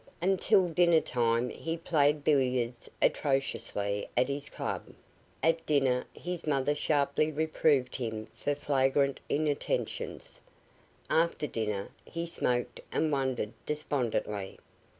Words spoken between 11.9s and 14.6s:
he smoked and wondered despondently.